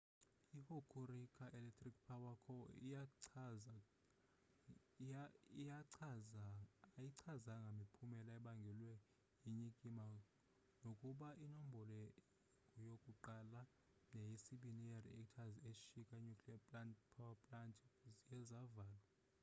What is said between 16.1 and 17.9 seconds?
nuclearpower plant